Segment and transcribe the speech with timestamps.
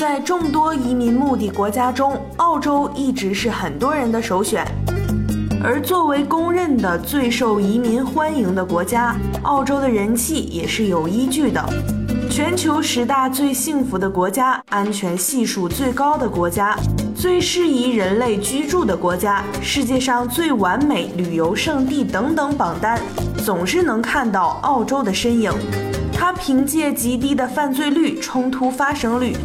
[0.00, 4.66] 在众多移民目的国家中，澳洲一直是很多人的首选。
[5.62, 11.62] 而作为公认的最受移民欢迎的国家，澳洲的人气也是有依据的。
[12.30, 16.74] 全球十大最幸福的国家、安全系数最高的国家、
[17.14, 22.98] 最适宜人类居住的国家、世界上最完美旅游胜地等等榜单，
[23.44, 25.52] 总是能看到澳洲的身影。
[26.10, 29.36] 它凭借极低的犯罪率、冲突发生率。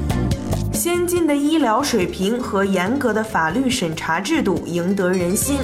[0.85, 5.57] 先进的医疗水平和严格的法律审查制度赢得人心。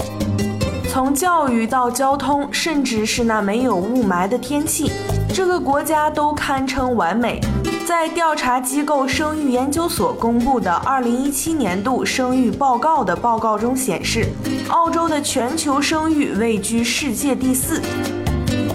[0.89, 4.91] 从教育到交通，甚至是那没有雾霾的天气，
[5.31, 7.39] 这个国家都堪称完美。
[7.85, 14.25] 在调查机构生育研究所公布的2017年度生育报告的报告中显示，
[14.69, 17.79] 澳洲的全球生育位居世界第四。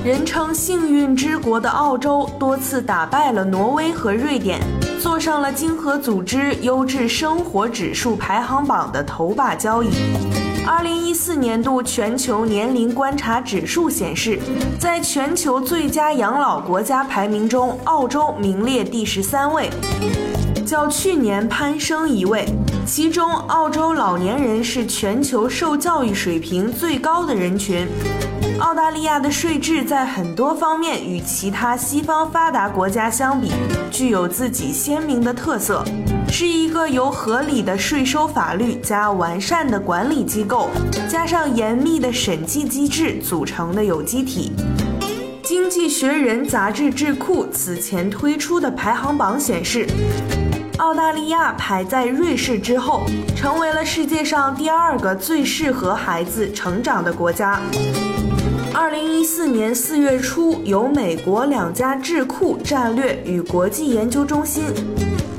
[0.04, 4.60] 人称“幸运之国”的澳洲，多次打败了挪威和瑞典。
[5.06, 9.88] 坐上了经合组织优质生活指数排行榜的头把交椅。
[10.66, 14.36] 二零一四年度全球年龄观察指数显示，
[14.80, 19.70] 在全球最佳养老国家排名中，澳洲名列第十三位，
[20.66, 22.44] 较去年攀升一位。
[22.84, 27.86] 其中，澳洲老年人是全球受教育水平最高的人群。
[28.60, 33.52] 澳大利亚的税制在很多方面与其他西方发达国家相比，
[33.90, 35.84] 具有自己鲜明的特色，
[36.28, 40.70] 是一个由合理的税收法律加完善的管理机构，
[41.06, 44.52] 加上严密的审计机制组成的有机体。
[45.46, 49.86] 《经济学人》杂志智库此前推出的排行榜显示，
[50.78, 53.02] 澳大利亚排在瑞士之后，
[53.36, 57.60] 成为了世界上第二个最适合孩子成长的国家。
[58.86, 64.62] 二零一四年四月初，由美国两家智库战略与国际研究中心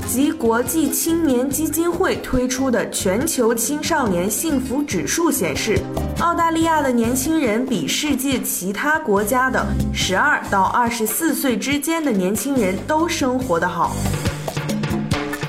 [0.06, 5.80] 及国际青年基金会推出的全球青少年幸福指数显示，
[6.20, 13.96] 澳大利亚的年轻人比世界其他国家的十二到二十四岁之间的年轻人都生活得好。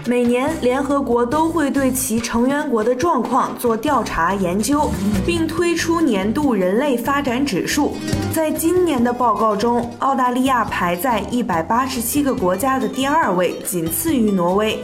[0.09, 4.89] 每年，联合国都会对其成员国的状况做调查研究，
[5.23, 7.93] 并推出年度人类发展指数。
[8.33, 14.79] 在今年的报告中，澳大利亚排在一百八十七个国家的第二位，仅次于挪威。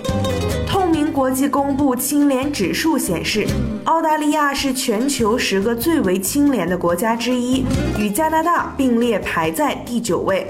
[0.68, 3.48] 透明国际公布清廉指数显示，
[3.86, 7.66] 澳大利亚是全球十个最为清廉的国家之一，
[7.98, 10.48] 与加拿大并列排在第九位。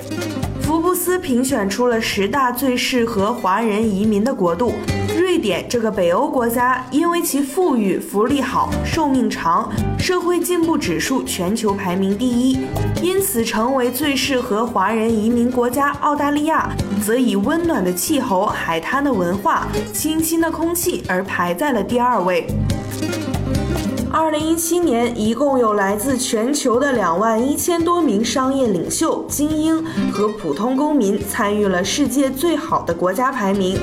[0.75, 4.73] 福布斯评选出了十大最适合华人移民的国度，
[5.17, 12.59] 瑞典这个北欧国家因为其富裕、福利好、寿命长、社会进步指数全球排名第一，
[13.01, 15.91] 因此成为最适合华人移民国家。
[16.01, 16.69] 澳大利亚
[17.01, 22.45] 则以温暖的气候、海滩的文化、清新的空气而排在了第二位。
[24.17, 33.77] 二零一七年，一共有来自全球的两万一千多名商业领袖、精英和普通公民参与了世界最好的国家排名。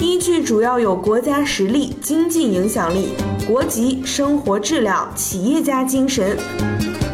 [0.00, 3.10] 依据主要有国家实力、经济影响力、
[3.46, 6.38] 国籍、生活质量、企业家精神、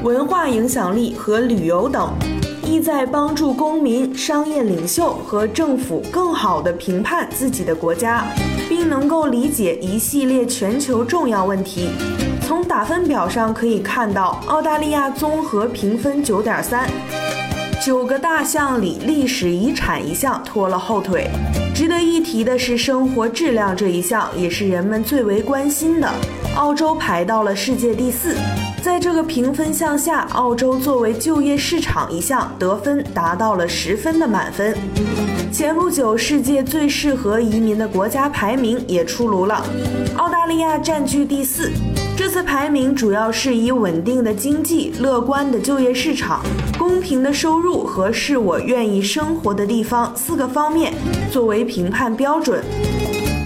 [0.04, 2.12] 文化影响力和旅游等，
[2.64, 8.24] 意在帮助公民、商业领袖和政府更好地评判自己的国家，
[8.68, 11.88] 并能够理解一系列全球重要问题。
[12.46, 16.88] 从打分表上可以看到，澳大利亚综合评分九点三，
[17.84, 21.30] 九个大项里历史遗产一项拖了后腿。
[21.74, 26.08] 值得一提的是，生活质量这一项也是人们最为关心的。
[26.56, 28.36] 澳洲排到了世界第四，
[28.82, 34.76] 在这个评分项下，澳洲作为就业市场一项得分达到了十分的满分。
[35.50, 39.64] 前不久，世界最适合移民的国家排名也出炉了，
[40.16, 41.70] 澳大利亚占据第四。
[42.14, 46.42] 这次排名主要是以稳定的经济、乐观的就业市场、
[46.78, 50.92] 公平的收入和是我愿意生活的地方四个方面
[51.30, 52.62] 作为评判标准，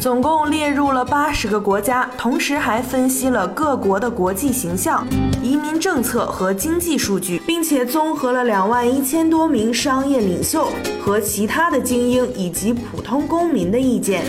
[0.00, 5.06] 总共列入了八十个国家，同时还分析了各国的国际形象、
[5.42, 10.68] 移民政策和经济数据，并且综合了两万一千多名商业领袖
[11.00, 14.24] 和其他的精英以及普通公民的意见。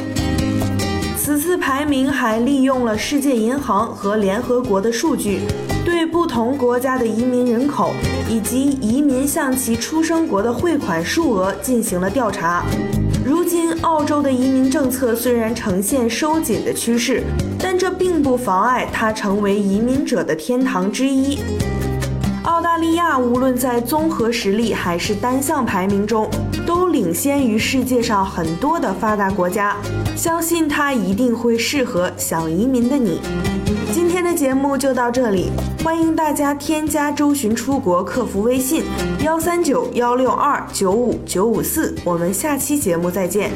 [1.27, 5.41] 此次排名还利用了世界银行和联合国的数据，
[5.83, 7.91] 对不同国家的移民人口
[8.29, 12.63] 以及移民向其出生国的汇款数额进行了调查。
[13.25, 17.21] 如今，澳洲的移民政策虽然呈现收紧的趋势，
[17.59, 21.39] 但这并不妨碍它成为移民者的天堂之一。
[22.43, 26.29] 澳大利亚无论在综合实力还是单项排名中，
[26.91, 29.75] 领先于世界上很多的发达国家。
[30.15, 33.19] 相信它一定会适合想移民的你。
[33.91, 35.51] 今天的节目就到这里，
[35.83, 38.83] 欢迎大家添加周巡出国客服微信
[39.23, 43.51] 幺三九幺六二九五九五四，我们下期节目再见。